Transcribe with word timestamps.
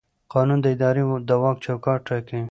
قانون 0.33 0.59
د 0.61 0.67
ادارې 0.75 1.03
د 1.29 1.31
واک 1.41 1.57
چوکاټ 1.65 1.99
ټاکي. 2.07 2.39